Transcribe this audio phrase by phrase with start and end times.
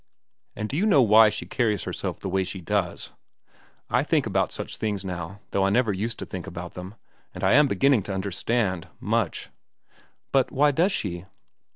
[0.55, 3.11] And do you know why she carries herself the way she does?
[3.87, 6.95] I think about such things now, though I never used to think about them,
[7.35, 9.49] and I am beginning to understand—much."
[10.31, 11.27] "But why does she?"